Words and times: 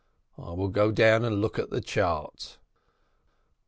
I 0.39 0.53
will 0.53 0.69
go 0.69 0.91
down 0.91 1.23
and 1.23 1.41
look 1.41 1.59
at 1.59 1.69
the 1.69 1.79
chart." 1.79 2.57